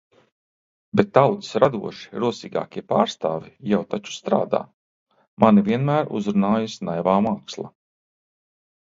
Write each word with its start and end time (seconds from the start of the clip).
Bet 0.99 1.09
tautas 1.17 1.49
radoši 1.63 2.21
rosīgākie 2.23 2.81
pārstāvji 2.93 3.51
jau 3.73 3.81
taču 3.91 4.13
strādā! 4.15 4.63
Mani 5.45 5.65
vienmēr 5.69 6.11
uzrunājusi 6.21 6.89
naivā 6.91 7.15
māksla. 7.27 7.69